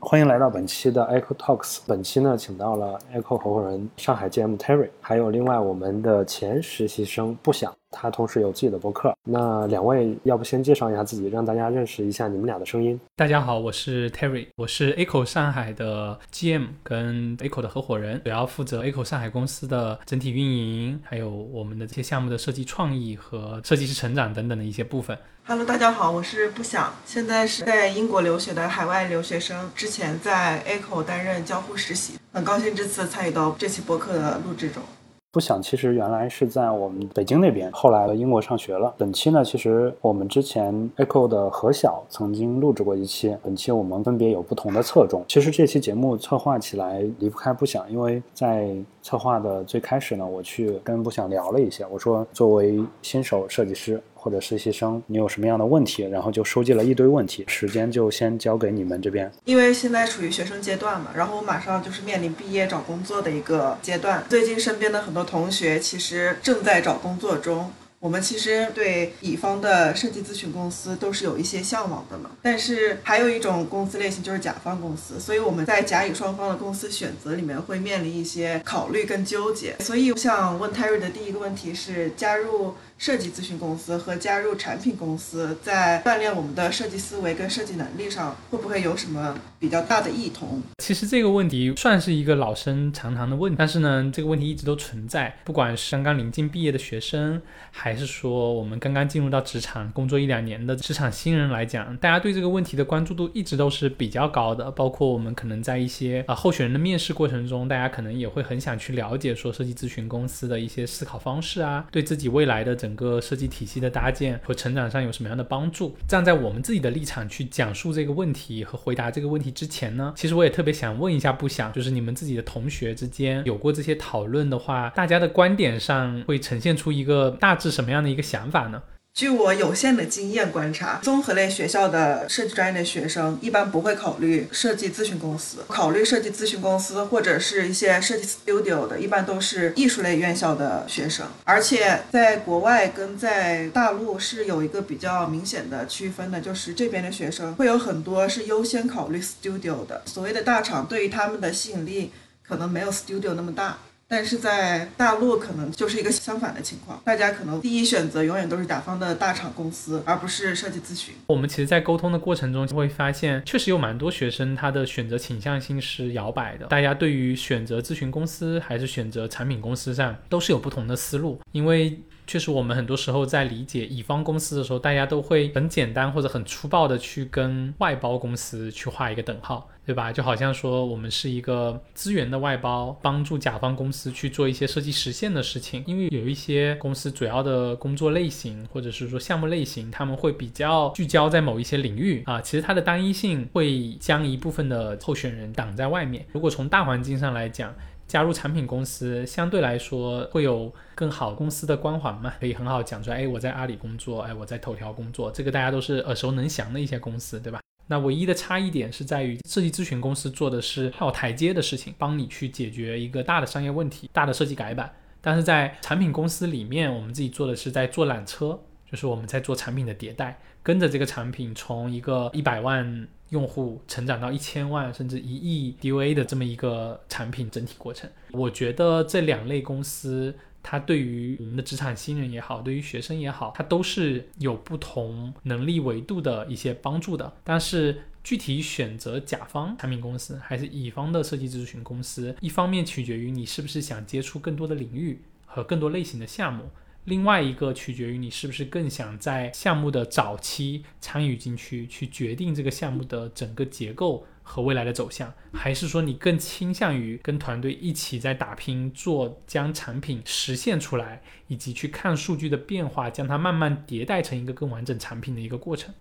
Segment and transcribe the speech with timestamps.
[0.00, 1.80] 欢迎来到本期的 Echo Talks。
[1.86, 9.14] 本期呢，请到了 Echo 合伙人上海 GM Terry，还有另外我们的前实习生不想，他同时有自己的博客。
[9.24, 12.98] 那两位要不先介绍一下自己，让大家认识一下你们俩的声音。
[13.16, 25.16] 大家好，我是 Terry，我是 Echo 上海的 GM 跟 Echo 的合伙人，主要负责 Echo 上海公司的整体运营，还有我们的这些项目的设计创意和设计师成长等等的一些部分。
[25.46, 34.82] Hello，大家好，我是不想，现在是在英国留学的海外留学生，之前在 Echo 担任交互实习，很高兴这次参与到这期博客的录制中。
[35.30, 38.94] 不想其实原来是在我们北京那边，后来英国上学了。
[38.96, 45.22] 本期呢，其实我们之前 Echo 的何晓曾经录制过一期，本期我们分别有不同的侧重。
[45.28, 54.02] 其实这期节目策划起来离不开不想，因为在策划的最开始呢，我去跟不想聊了一下，我说作为新手设计师。
[54.18, 56.02] 或者实习生，你有什么样的问题？
[56.02, 59.30] 然后就收集了一堆问题，时间就先交给你们这边。
[59.44, 64.24] 因为现在处于学生阶段嘛，然后我马上就是面临毕业找工作的一个阶段。
[64.28, 67.72] 最近身边的很多同学其实正在找工作中。
[68.00, 79.74] 我们其实对乙方的设计咨询公司都是有一些向往的嘛，但是还有一种公司类型就是甲方公司，所以我们在甲乙双方的公司选择里面会面临一些考虑跟纠结。
[79.80, 90.60] 所以我想问 Terry 的第一个问题是，加入设计咨询公司和加入产品公司，在锻炼我们的设计思维跟设计能力上，会不会有什么比较大的异同？
[90.78, 97.40] 其实这个问题算是一个老生常谈的问题，但是呢，这个问题一直都存在，不管是刚刚临近毕业的学生，
[97.70, 104.68] 还是说，我们刚刚进入到职场工作一两年的职场新人来讲，大家对这个问题的关注度一直都是比较高的。
[104.72, 115.96] 包括我们可能在一些啊候选人的面试过程中，大家可能也会很想去了解说设计咨询公司的一些思考方式啊，对自己未来的整整个设计体系的搭建和成长上有什么样的帮助。
[116.08, 127.68] 站在我们自己的立场去讲述这个问题和回答这个问题之前呢，其实我也特别想问一下，不想就是你们自己的同学之间有过这些讨论的话，大家的观点上会呈现出一个大致。
[127.68, 128.82] 什么样的一个想法呢？
[129.18, 141.26] 据我有限的经验观察，综合类学校的设计专业的学生一般不会考虑设计咨询公司，考虑设计咨询公司或者是一些设计 studio 的，一般都是艺术类院校的学生。
[141.42, 150.00] 而且在国外跟在大陆是有一个比较明显的区分的，就是这边的学生会有很多是优先考虑 studio 的。
[150.06, 152.12] 所谓的大厂对于他们的吸引力
[152.46, 153.78] 可能没有 studio 那么大。
[154.08, 161.14] 但是在大陆可能就是一个相反的情况，大家可能第一选择永远都是甲方的大厂公司，而不是设计咨询。
[161.26, 166.66] 我们其实，在沟通的过程中会发现，确实有蛮多学生他的选择倾向性是摇摆的。
[166.68, 172.00] 大家对于选择咨询公司还是选择产品公司上，都是有不同的思路，因为。
[172.28, 180.12] 确实，我们很多时候在理解乙方公司的时候，大家都会很简单或者很粗暴的去跟外包公司去画一个等号，对吧？
[180.12, 185.82] 就好像说我们是一个资源的外包，帮助甲方公司去做一些设计实现的事情。
[185.86, 196.26] 因为有一些公司主要的工作类型或者是说项目类型，他们会比较聚焦在某一些领域啊，其实它的单一性会将一部分的候选人挡在外面。
[196.32, 197.74] 如果从大环境上来讲，
[198.08, 203.18] 加入产品公司相对来说会有更好公司的光环嘛，可以很好讲出来。
[203.18, 207.60] 哎，我在阿里工作，哎，我在头条工作，这个大家都是耳熟能详的一些公司，对吧？
[207.86, 214.90] 那唯一的差异点是在于设计咨询公司做的是跳台阶的事情，帮你去解决一个大的商业问题、大的设计改版。
[215.20, 218.58] 但是在产品公司里面，我们自己做的是在坐缆车，
[218.90, 223.08] 就是我们在做产品的迭代，跟着这个产品从一个一百万。
[223.30, 237.30] 用户成长到一千万甚至一亿 DOA 的这么一个产品整体过程，我觉得这两类公司，它对于我们的职场新人也好，对于学生也好，它都是有不同能力维度的一些帮助的。
[237.44, 246.70] 但是具体选择甲方产品公司还是乙方的设计咨询公司，一方面取决于你是不是想接触更多的领域和更多类型的项目。
[247.08, 265.94] 另外一个取决于你是不是更想在项目的早期参与进去，去决定这个项目的整个结构和未来的走向，还是说你更倾向于跟团队一起在打拼，做将产品实现出来，以及去看数据的变化，将它慢慢迭代成一个更完整产品的一个过程。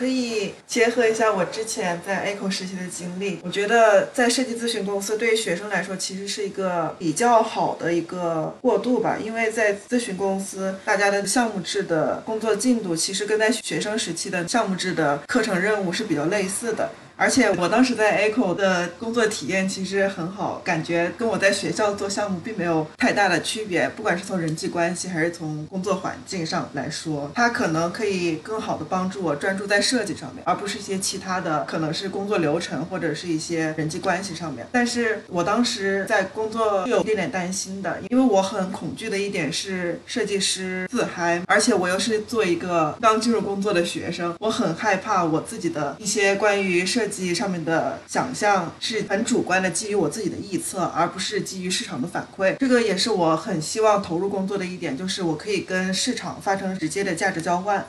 [0.00, 16.90] 可以结合一下我之前在 Echo 实习的经历，我觉得在设计咨询公司对于学生来说其实是一个比较好的一个过渡吧，因为在咨询公司，大家的项目制的工作进度其实跟在学生时期的项目制的课程任务是比较类似的。
[17.20, 34.66] 而且我当时在 Echo 的工作体验其实很好，感觉跟我在学校做项目并没有太大的区别，不管是从人际关系还是从工作环境上来说，它可能可以更好的帮助我专注在设计上面，而不是一些其他的，可能是工作流程或者是一些人际关系上面。
[34.72, 52.56] 但是我当时在工作有一点点担心的，因为我很恐惧的一点是设计师自嗨，而且我又是做一个刚进入工作的学生，我很害怕我自己的一些关于设计上面的想象是很主观的，基于我自己的臆测，而不是基于市场的反馈。
[52.58, 57.84] 这个也是我很希望投入工作的一点，就是我可以跟市场发生直接的价值交换。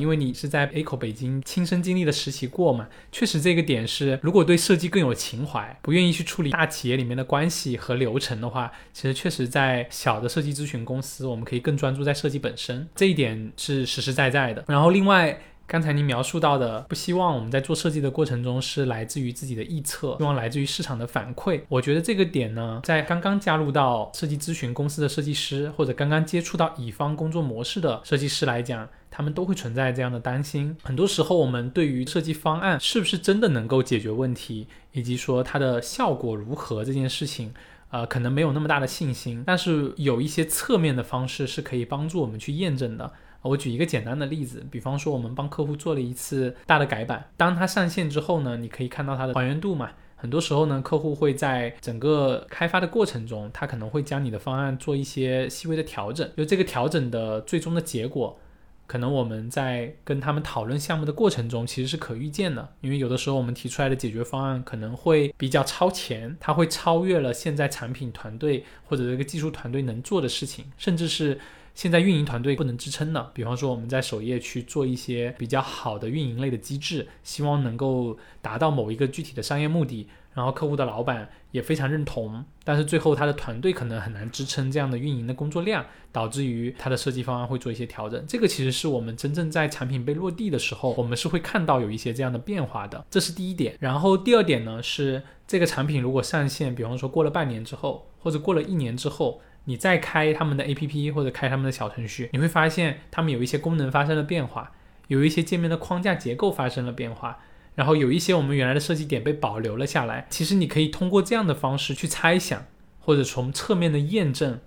[0.00, 14.64] 因为你是在 A 口北京亲身经历的实习过嘛，确实这个点是，如果对设计更有情怀，不愿意去处理大企业里面的关系和流程的话，其实确实在小的设计咨询公司，我们可以更专注在设计本身，这一点是实实在在的。
[14.66, 15.38] 然后另外。
[15.66, 21.62] 刚才您描述到的，不希望我们在做设计的过程中是来自于自己的臆测，希望来自于市场的反馈。
[21.68, 30.76] 我觉得这个点呢，在刚刚加入到设计咨询公司的设计师，或者刚刚接触到乙方工作模式的设计师来讲，他们都会存在这样的担心。
[30.82, 37.54] 很多时候，我们对于设计方案是不是真的能够解决问题，以及说它的效果如何这件事情，
[37.90, 39.42] 呃，可能没有那么大的信心。
[39.46, 43.10] 但是有一些侧面的方式是可以帮助我们去验证的。
[43.50, 49.90] 我举一个简单的例子，比方说我们帮客户做了一次大的改版，当它上线之后呢，你可以看到它的还原度嘛。
[50.16, 58.38] 很多时候呢，客户会在整个开发的过程中，他可能会将你的方案做一些细微的调整，就这个调整的最终的结果，
[58.86, 71.38] 可能我们在跟他们讨论项目的过程中，其实是可预见的，因为有的时候我们提出来的解决方案可能会比较超前，它会超越了现在产品团队或者这个技术团队能做的事情，甚至是。
[71.74, 88.24] 现在运营团队不能支撑了，比方说我们在首页去做一些比较好的运营类的机制，希望能够达到某一个具体的商业目的，然后客户的老板也非常认同，但是最后他的团队可能很难支撑这样的运营的工作量，导致于他的设计方案会做一些调整。
[88.28, 93.76] 这个其实是我们真正在产品被落地的时候，我们是会看到有一些这样的变化的，这是第一点。
[93.80, 99.40] 然后第二点呢是这个产品如果上线，比方说过了半年之后，或者过了一年之后。
[99.64, 104.72] 你再开他们的 APP 或者开他们的小程序，你会发现他们有一些功能发生了变化，
[105.08, 107.38] 有一些界面的框架结构发生了变化，
[107.74, 110.26] 然后有一些我们原来的设计点被保留了下来。
[110.28, 112.66] 其实你可以通过这样的方式去猜想，
[113.00, 114.60] 或者从侧面的验证，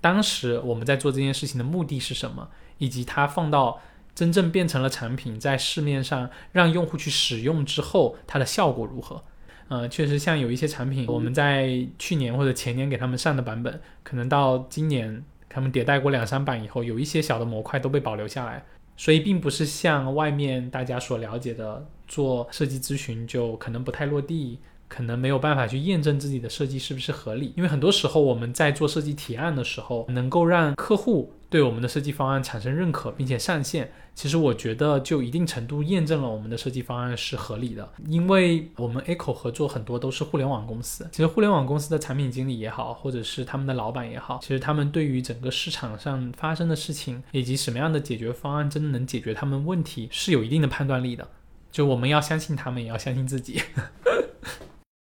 [0.00, 3.80] 当时我们在做这件事情的目的是什么，以及它放到
[4.14, 9.24] 真正变成了产品，在市面上让用户去使用之后，它的效果如何。
[9.68, 18.64] 呃，确实，像有一些产品，我们在去年或者前年给他们上的版本，可能到今年他们迭代过两三版以后，有一些小的模块都被保留下来，
[18.96, 24.58] 所以并不是像外面大家所了解的，做设计咨询就可能不太落地，
[24.88, 27.52] 可能没有办法去验证自己的设计是不是合理。
[27.56, 31.32] 因为很多时候我们在做设计提案的时候，能够让客户。
[31.48, 37.88] 对我们的设计方案产生认可，并且上线，其实我觉得就一定程度验证了我们的设计方案是合理的。
[38.08, 51.28] 因为我们 Echo 合作很多都是互联网公司，其实互联网公司的产品经理也好，或者是他们的老板也好，其实他们对于整个市场上发生的事情，以及什么样的解决方案真的能解决他们问题，是有一定的判断力的。
[51.70, 53.60] 就我们要相信他们，也要相信自己。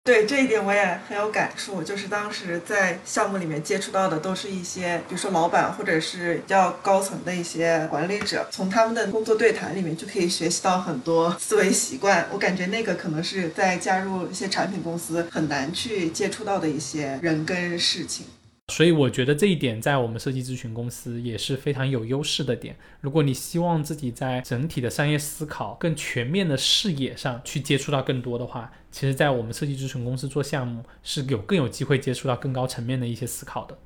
[0.09, 12.27] 对这一点我也很有感触，就是当时在项目里面接触到的都是一些，比如说老板或者是比较高层的一些管理者，从他们的工作对谈里面就可以学习到很多思维习惯。
[12.31, 18.25] 我感觉那个可能是在加入一些产品公司很难去接触到的一些人跟事情。
[18.69, 22.77] 所以我觉得这一点在我们设计咨询公司也是非常有优势的点。
[23.01, 33.77] 如果你希望自己在整体的商业思考更全面的视野上去接触到更多的话，其实，在我们设计咨询公司做项目是有更有机会接触到更高层面的一些思考的。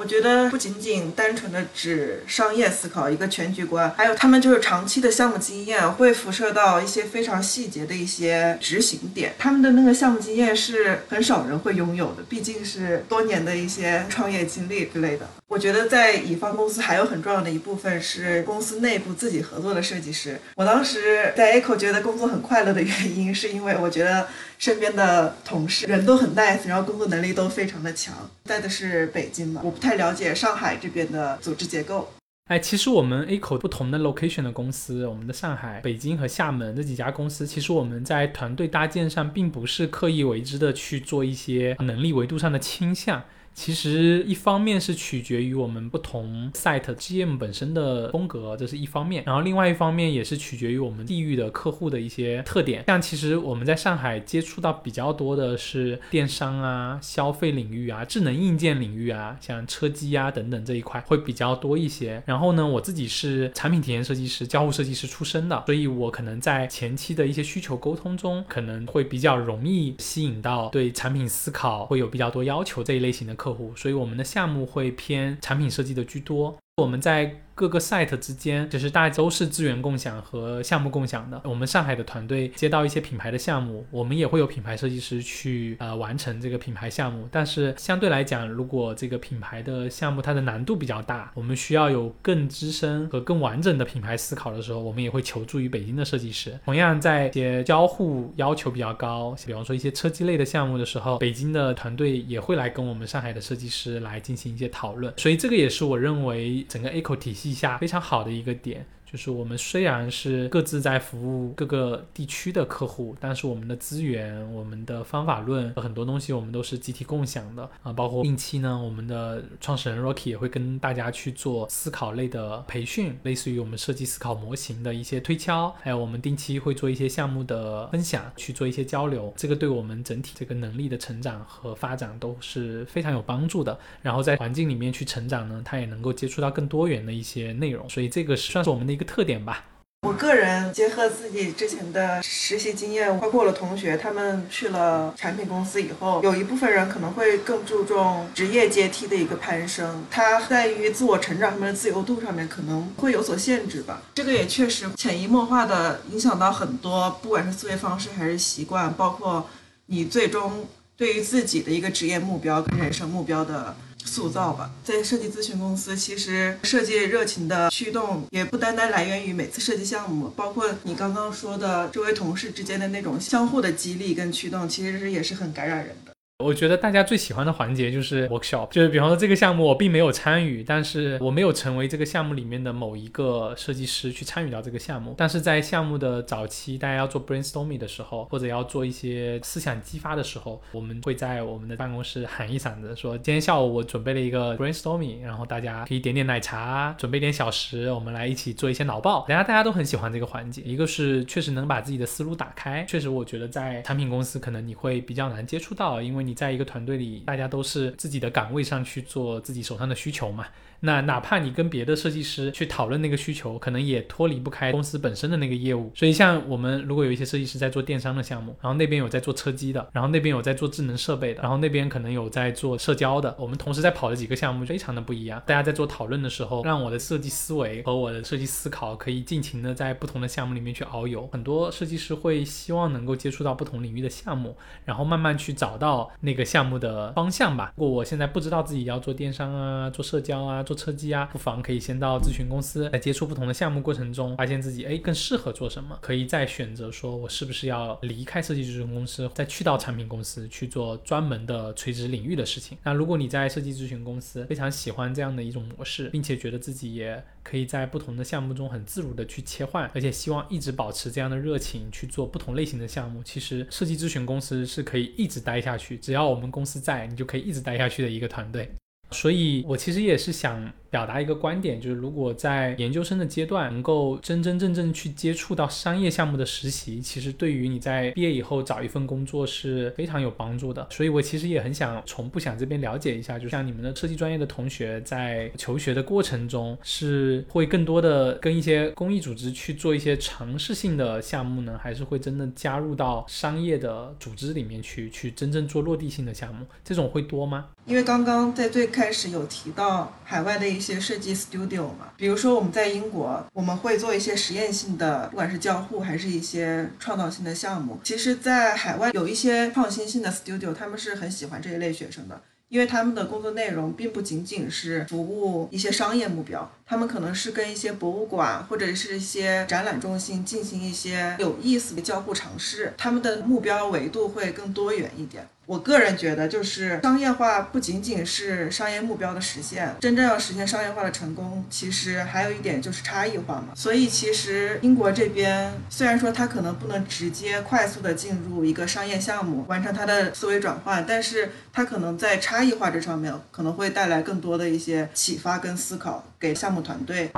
[0.00, 9.34] 我觉得不仅仅单纯的指商业思考一个全局观，还有他们就是长期的项目经验会辐射到一些非常细节的一些执行点。
[9.38, 15.28] 他们的那个项目经验是很少人会拥有的，毕竟是多年的一些创业经历之类的。
[15.50, 20.38] 我觉得在乙方公司还有很重要的一部分是公司内部自己合作的设计师。
[20.54, 24.28] 我当时在 Echo 觉得工作很快乐的原因，是因为我觉得
[24.58, 28.14] 身边的同事人都很 nice，然后工作能力都非常的强。
[28.44, 32.12] 在的是北京嘛，我不太了解上海这边的组织结构。
[32.48, 43.24] 哎，其实我们 A 口不同的 location 的公司，我们的上海、北京和厦门这几家公司，其实我们在团队搭建上并不是刻意为之的去做一些能力维度上的倾向。
[43.54, 49.22] 其实一方面是取决于我们不同 site GM 本身的风格，这是一方面。
[49.26, 52.84] 然后另外一方面也是取决于我们地域的客户的一些特点。
[52.86, 62.22] 像其实我们在上海接触到比较多的是电商啊、消费领域啊、智能硬件领域啊，像车机啊等等这一块会比较多一些。
[62.24, 73.54] 然后呢，我自己是产品体验设计师、交互设计师出身的，所以我可能在前期的一些需求沟通中，可能会比较容易吸引到对产品思考会有比较多要求这一类型的客。
[73.54, 76.56] 户，所以我们的项目会偏产品设计的居多。
[76.76, 81.38] 我们在各个 site 之间，其实大家都是资源共享和项目共享的。
[81.44, 87.28] 我们上海的团队接到一些品牌的项目，我们也会有品牌设计师去呃完成这个品牌项目。
[87.30, 96.58] 但是相对来讲，如果这个品牌的项目它的难度比较大，我们需要有更资深和更完整的品牌思考的时候，我们也会求助于北京的设计师。
[96.64, 105.12] 同样，在一些交互要求比较高，比方说一些车机类的项目的时候，北京的团队也会来跟我们上海的设计师来进行一些讨论。
[105.18, 106.64] 所以这个也是我认为。
[106.70, 108.86] 整个 A 口体系一下非常好的一个点。
[109.10, 117.92] 就是我们虽然是各自在服务各个地区的客户，但是我们的资源、我们的方法论很多东西我们都是集体共享的啊。
[117.92, 129.34] 包括近期呢，我们的创始人 Rocky 也会跟大家去做思考类的培训，类似于我们设计思考模型的一些推敲，还有我们定期会做一些项目的分享，去做一些交流。
[129.36, 133.76] 这个对我们整体这个能力的成长和发展都是非常有帮助的。
[134.02, 138.99] 然后在环境里面去成长呢，他也能够接触到更多元的一些内容，所以这个算是我们的。
[139.00, 139.64] 个特点吧。
[140.06, 154.00] 我个人结合自己之前的实习经验，包括我的同学，他们去了产品公司以后，有一部分人可能会更注重职业阶梯的一个攀升，它在于自我成长上面的自由度上面可能会有所限制吧。
[154.14, 159.46] 这个也确实潜移默化的影响到很多，不管是思维方式还是习惯，包括
[159.86, 160.66] 你最终
[160.96, 163.76] 对于自己的一个职业目标跟人生目标的。
[164.10, 176.12] 塑造吧，在设计咨询公司，其实设计热情的驱动也不单单来源于每次设计项目，包括你刚刚说的周围同事之间的那种相互的激励跟驱动，其实也是很感染人的。
[176.40, 185.14] 我觉得大家最喜欢的环节就是 workshop，就是比方说这个项目我并没有参与，但是我没有成为这个项目里面的某一个设计师去参与到这个项目。
[185.18, 199.26] 但是在项目的早期，大家要做 brainstorming 的时候，或者要做一些思想激发的时候，我们会在我们的办公室喊一嗓子，说今天下午我准备了一个 brainstorming，然后大家可以点点奶茶，准备点小食，我们来一起做一些脑爆。
[199.28, 206.29] 大家大家都很喜欢这个环节，一个是确实能把自己的思路打开，确实我觉得在产品公司可能你会比较难接触到，因为你。
[206.30, 210.46] 你在一个团队里，大家都是自己的岗位上去做自己手上的需求嘛。
[210.80, 215.90] 那哪怕你跟别的设计师去讨论那个需求，可能也脱离不开公司本身的那个业务。
[215.94, 225.42] 所以像我们如果有一些设计师在做电商的项目，然后那边有在做车机的，然后那边有在做智能设备的，然后那边可能有在做社交的，我们同时在跑的几个项目非常的不一样。
[225.46, 231.28] 大家在做讨论的时候，让我的设计思维和我的设计思考可以尽情的在不同的项目里面去遨游。
[231.32, 237.72] 很多设计师会希望能够接触到不同领域的项目，然后慢慢去找到那个项目的方向吧。
[237.76, 241.60] 如果我现在不知道自己要做电商啊，做社交啊，做车机啊，不妨。
[241.60, 252.78] 可以先到咨询公司，在接触不同的项目过程中，发现自己哎更适合做什么，可以再选择说我是不是要离开设计咨询公司，再去到产品公司去做专门的垂直领域的事情。
[252.84, 268.70] 那如果你在设计咨询公司非常喜欢这样的一种模式，并且觉得自己也可以在不同的项目中很自如的去切换，而且希望一直保持这样的热情去做不同类型的项目，其实设计咨询公司是可以一直待下去，只要我们公司在，你就可以一直待下去的一个团队。
[269.10, 270.72] 所以我其实也是想。
[270.90, 280.86] 表达一个观点，就是如果在研究生的阶段能够真真正正去接触到商业项目的实习，其实对于你在毕业以后找一份工作是非常有帮助的。
[280.90, 296.66] 所以我其实也很想从不想这边了解一下，就像你们的设计专业的同学在求学的过程中，是会更多的跟一些公益组织去做一些尝试性的项目呢，还是会真的加入到商业的组织里面去，去真正做落地性的项目？
[296.82, 297.68] 这种会多吗？
[297.86, 308.00] 因为刚刚在最开始有提到海外的一一些设计 studio 嘛，比如说我们在英国，我们会做一些实验性的，不管是交互还是一些创造性的项目。
[308.02, 316.72] 其实，在海外有一些创新性的 studio，他们是很喜欢这一类学生的，因为他们的工作内容并不仅仅是服务一些商业目标。
[316.90, 325.46] 他们可能是跟一些博物馆或者是一些展览中心进行一些有意思的交互尝试，他们的目标维度会更多元一点。
[325.66, 333.68] 我个人觉得，就是商业化不仅仅是商业目标的实现，真正要实现商业化的成功，其实还有一点就是差异化嘛。
[333.76, 347.30] 所以，其实英国这边虽然说它可能不能直接快速的进入一个商业项目，完成它的思维转换，但是它可能在差异化这上面可能会带来更多的一些启发跟思考给项目团队。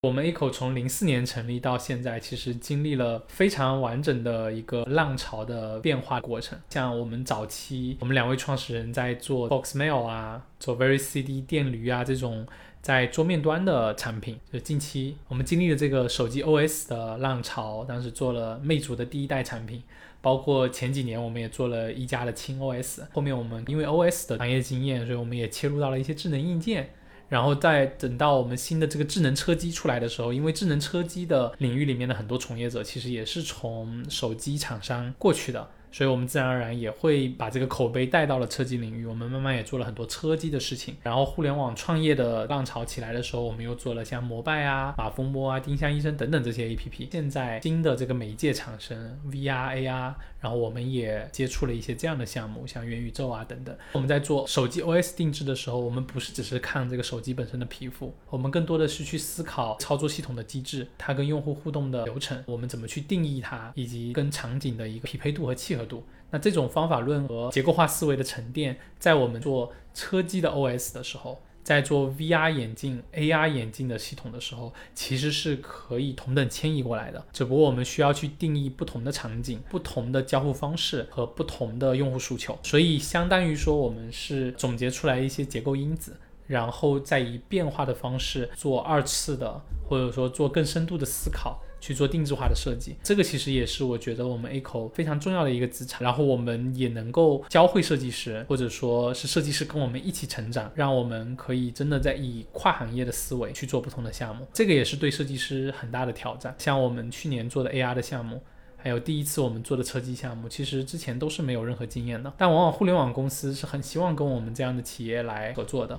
[0.00, 6.58] 我们 A 口从零四年成立到现在，其实经历了非常完整的一个浪潮的变化过程。
[6.70, 12.46] 像我们早期，我们两位创始人在做 Boxmail 啊，做 Very CD 电驴啊这种
[12.80, 14.38] 在桌面端的产品。
[14.52, 19.82] 就近期我们经历了这个手机 OS 的浪潮，当时做了魅族的第一代产品，
[20.20, 23.00] 包括前几年我们也做了一加的轻 OS。
[23.12, 26.90] 后面我们因为 OS 的行业经验，所以我们也切入到了一些智能硬件。
[27.28, 35.68] 然后再等到我们新的这个智能车机出来的时候，因为智能车机的领域里面的很多从业者其实也是从手机厂商过去的。
[35.90, 39.06] 所以，我们自然而然也会把这个口碑带到了车机领域。
[39.06, 40.96] 我们慢慢也做了很多车机的事情。
[41.02, 47.08] 然后，互联网创业的浪潮起来的时候，我们又做了像摩拜啊、马蜂窝啊、丁香医生等等这些 APP。
[47.10, 53.76] 现在新的这个媒介产生 VR、AR，然后我们也接触了一些这样的项目，像元宇宙啊等等。
[53.92, 66.04] 我们在做手机 OS 定制的时候，我们不是只是看这个手机本身的皮肤，我们更多的是去思考操作系统的机制，它跟用户互动的流程，我们怎么去定义它，以及跟场景的一个匹配度和契合度。
[66.30, 77.24] 那这种方法论和结构化思维的沉淀，在我们做车机的 OS 的时候，在做 VR 眼镜、AR 眼镜的系统的时候，其实是可以同等迁移过来的。
[77.32, 82.58] 只不过我们需要去定义不同的场景、不同的交互方式和不同的用户诉求。
[82.62, 86.14] 所以，相当于说，我们是总结出来一些结构因子，
[86.46, 91.62] 然后再以变化的方式做二次的，或者说做更深度的思考。
[91.80, 96.02] 去做定制化的设计，这个其实也是我觉得我们 A 口非常重要的一个资产。
[96.02, 104.46] 然后我们也能够教会设计师，或者说是设计师跟我们一起成长，让我们可以真的在以跨行业的思维去做不同的项目。
[104.52, 106.54] 这个也是对设计师很大的挑战。
[106.58, 108.42] 像我们去年做的 AR 的项目，
[108.76, 112.32] 还有第一次我们做的车机项目，其实之前都是没有任何经验的。
[112.36, 115.98] 但往往互联网公司是很希望跟我们这样的企业来合作的。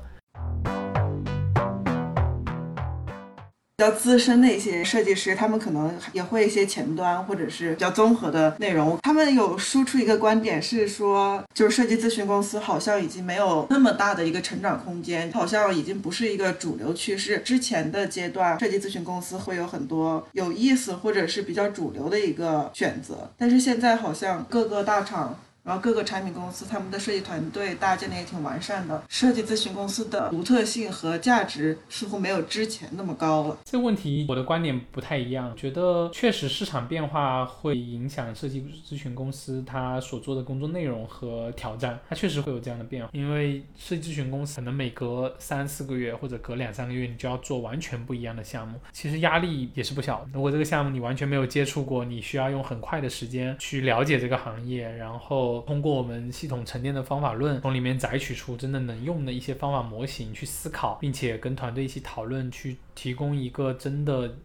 [3.80, 8.98] 比较资深的一些设计师，他们可能也会一些前端或者是比较综合的内容。
[9.02, 17.38] 他们有输出一个观点是说，就是设计咨询公司好像已经没有那么大的一个成长空间，好像已经不是一个主流趋势。
[17.38, 25.40] 之前的阶段，设计咨询公司会有很多有意思或者是比较主流的一个选择，但是现在好像各个大厂。
[25.70, 33.56] 然后各个产品公司他们的设计团队搭建的也挺完善的，设计咨询公司的独特性和价值似乎没有之前那么高了。
[33.66, 43.12] 这个问题我的观点不太一样，觉得确实市场变化会影响设计咨询公司它所做的工作内容和挑战，它确实会有这样的变化。
[43.14, 50.28] 因为设计咨询公司可能每隔三四个月或者隔两三个月你就要做完全不一样的项目，其实压力也是不小。
[50.34, 55.59] 如果这个项目你完全没有接触过，你需要用很快的时间去了解这个行业，然后。
[55.62, 64.38] 通过我们系统沉淀的方法论，从里面摘取出真的能用的一些方法模型去思考，并且跟团队一起讨论，去提供一个真的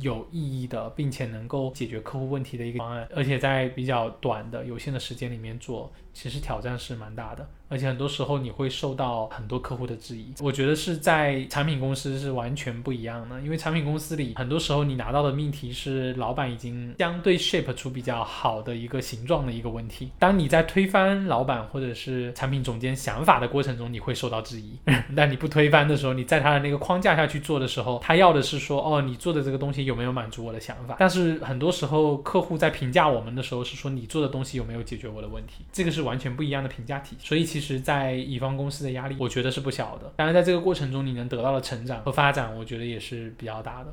[0.00, 7.48] 有意义的，并且能够解决客户问题的一个方案，而且在比较短的有限的时间里面做，其实挑战是蛮大的。
[7.68, 24.72] 而且很多时候你会受到很多客户的质疑，我觉得是在产品公司是完全不一样的，因为产品公司里很多时候你拿到的命题是老板已经相对 shape 出比较好的一个形状的一个问题，当你在推翻老板或者是产品总监想法的过程中，你会受到质疑，
[25.14, 30.96] 但你不推翻的时候，你在他的那个框架下去做的时候，他要的是说，哦，你做的这个东西有没有满足我的想法？
[30.98, 35.64] 但是很多时候客户在评价我们的时候是说，你做的东西有没有解决我的问题？
[35.72, 40.12] 这个是完全不一样的评价体，所以其实，在乙方公司的压力，我觉得是不小的。
[40.16, 43.92] 当然，在这个过程中，你能得到的成长和发展，我觉得也是比较大的。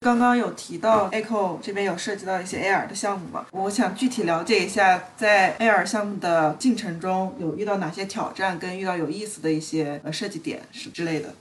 [0.00, 3.46] 刚刚有提到 Echo 这边有涉及到一些 AR 的项目嘛？
[3.52, 11.34] 我想具体了解一下，在 AR 项目的进程中有遇到哪些挑战，跟遇到有意思的一些呃设计点是之类的。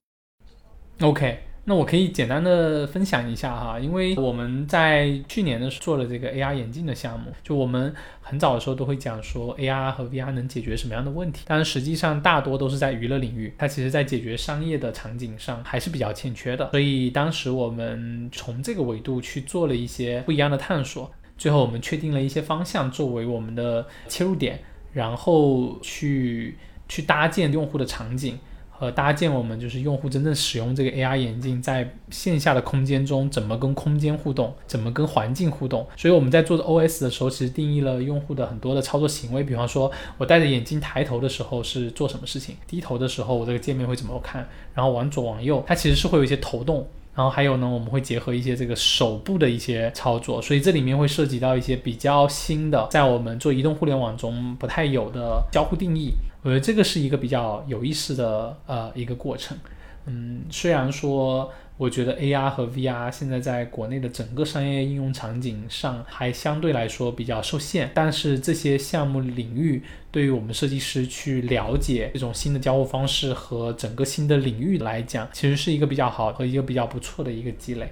[1.01, 1.39] OK。
[1.69, 16.71] 那我可以简单的分享一下哈，因为我们在去年的时候做了这个 AR 眼镜的项目，就我们很早的时候都会讲说 AR 和 VR 能解决什么样的问题，但实际上大多都是在娱乐领域，它其实在解决商业的场景上还是比较欠缺的。
[16.71, 24.59] 所以当时我们从这个维度去做了一些不一样的探索，最后我们确定了一些方向作为我们的切入点，
[24.91, 26.57] 然后去。
[26.91, 28.39] 去搭建用户的场景。
[28.79, 35.85] 呃搭建我们就是用户真正使用这个 AR 眼镜，在线下的空间中怎么跟空间互动，怎么跟环境互动。
[35.95, 39.43] 所以我们在做的 OS 的时候，其实定义了用户的很多的操作行为。
[39.43, 46.87] 比方说，我戴着眼镜抬头的时候是做什么事情，低头的时候我这个界面会怎么看，然后往左往右，它其实是会有一些头动。
[47.15, 56.13] 然后还有呢，我们会结合一些这个手部的一些操作，所以这里面会涉及到一些比较新的，在我们做移动互联网中不太有的交互定义。
[56.41, 59.57] 我觉得这个是一个比较有意思的呃一个过程。
[60.05, 61.51] 嗯，虽然说。
[61.79, 77.89] 我觉得 AR 和 VR 现在在国内的整个商业应用场景上还相对来说比较受限，但是这些项目领域对于我们设计师去了解这种新的交互方式和整个新的领域来讲，其实是一个比较好和一个比较不错的一个积累。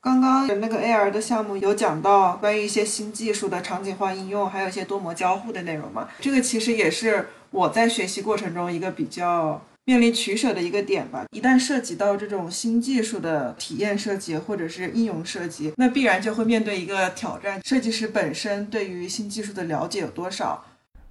[0.00, 6.08] 刚刚那个 AR 的项目有讲到关于一些新技术的场景化应用，还有一些多模交互的内容嘛？
[6.20, 9.62] 这个其实也是我在学习过程中一个比较。
[9.88, 20.64] 面临取舍的一个点吧，一旦涉及到这种新技术的体验设计或者是应用设计，那必然就会面对一个挑战：设计师本身对于新技术的了解有多少？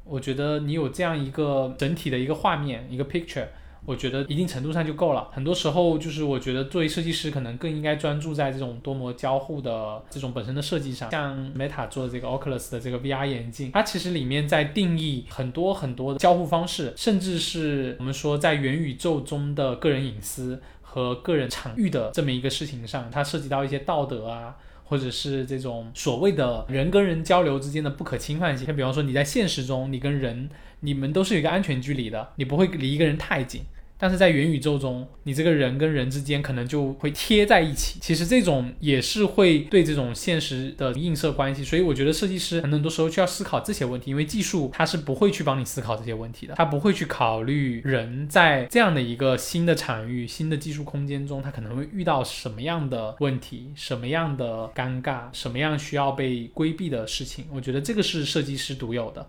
[0.04, 3.48] 我觉得你有这样一个整体的一个画面，一个 picture。
[3.86, 5.30] 我觉得一定程度上就够了。
[5.32, 11.12] 很多时候，就是我觉得作为设计师，可能更应该专注在这种多模交互的这种本身的设计上。
[11.12, 28.66] 像 Meta 做的这个 Oculus 的这个 VR 眼镜，它其实里面在定义很多很多的交互方式，甚至是我们说在元宇宙中的个人隐私和个人场域的这么一个事情上，它涉及到一些道德啊，或者是这种所谓的人跟人交流之间的不可侵犯性。
[28.66, 33.62] 像比方说你在现实中，你跟人，你们都是有一个安全距离的，你不会离一个人太近。
[33.98, 38.00] 但是在元宇宙中，你这个人跟人之间可能就会贴在一起。
[38.02, 41.64] 其实这种也是会对这种现实的映射关系。
[41.64, 57.46] 所以我觉得设计师很多时候需要思考这些问题，因为技术它是不会去帮你思考这些问题的，它不会去考虑人在这样的一个新的场域、新的技术空间中，他可能会遇到什么样的问题、什么样的尴尬、什么样需要被规避的事情。
[57.52, 59.26] 我觉得这个是设计师独有的。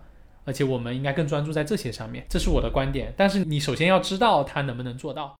[0.47, 3.13] 而且我们应该更专注在这些上面，这是我的观点。
[3.17, 5.35] 但是你首先要知道它能不能做到。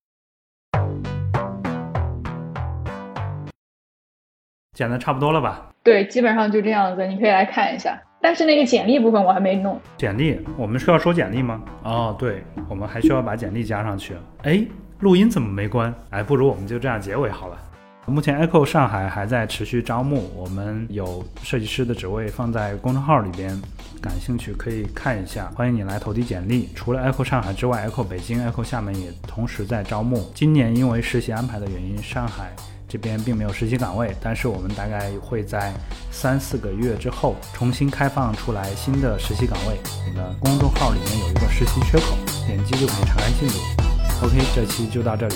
[4.75, 5.71] 讲的差不多了吧？
[5.81, 7.97] 对，基本上就这样子，你可以来看一下。
[8.19, 9.79] 但是那个简历部分我还没弄。
[9.97, 11.63] 简历，我们需要收简历吗？
[11.83, 14.13] 哦，对，我们还需要把简历加上去。
[14.43, 14.61] 哎，
[14.99, 15.95] 录音怎么没关？
[16.09, 17.57] 哎，不如我们就这样结尾好了。
[18.09, 23.61] 目前 Echo 上海还在持续招募，我们有设计师的职位放在公众号里边，
[24.01, 25.51] 感兴趣可以看一下。
[25.53, 26.69] 欢迎你来投递简历。
[26.73, 30.31] 除了 Echo 上海之外，Echo 北京、Echo 厦门也同时在招募。
[30.33, 32.55] 今年因为实习安排的原因，上海
[32.87, 35.73] 这边并没有实习岗位，但是我们大概会在
[36.09, 39.77] 三四个月之后重新开放出来新的实习岗位。
[40.07, 42.15] 你的公众号里面有一个实习缺口，
[42.47, 43.55] 点击就可以查看进度。
[44.23, 45.35] OK，这期就到这里。